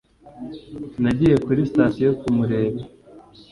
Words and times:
nagiye 1.01 1.35
kuri 1.45 1.59
sitasiyo 1.69 2.09
kumureba 2.19 2.79